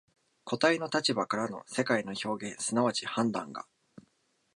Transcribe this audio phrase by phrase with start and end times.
[0.45, 3.67] 個物の立場からの世界の表現即ち判断が、